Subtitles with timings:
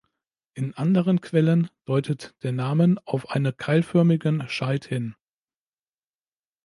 [0.55, 5.13] In anderen Quellen deutet der Namen auf eine keilförmigen Scheid hin.